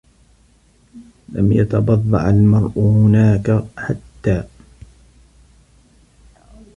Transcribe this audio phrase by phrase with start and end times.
[1.29, 4.43] لم يتبضّع المرأ هناك حتّى؟